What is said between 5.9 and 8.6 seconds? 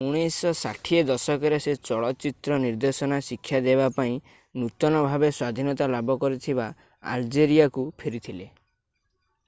ଲାଭ କରିଥିବା ଆଲଜେରିଆକୁ ଫେରିଥିଲେ